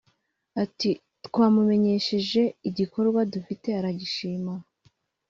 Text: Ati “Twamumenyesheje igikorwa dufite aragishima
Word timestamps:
Ati 0.63 0.89
“Twamumenyesheje 1.25 2.41
igikorwa 2.69 3.19
dufite 3.33 3.67
aragishima 3.79 4.53